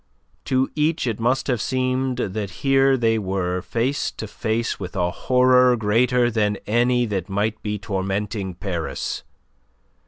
[0.45, 5.11] To each it must have seemed that here they were face to face with a
[5.11, 9.21] horror greater than any that might be tormenting Paris.